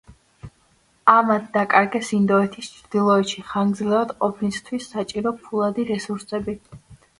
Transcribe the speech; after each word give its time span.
ამათ 1.11 1.43
დაკარგეს 1.57 2.09
ინდოეთის 2.19 2.71
ჩრდილოეთში 2.79 3.45
ხანგრძლივად 3.51 4.17
ყოფნისთვის 4.25 4.91
საჭირო 4.97 5.37
ფულადი 5.45 5.89
რესურსები. 5.95 6.61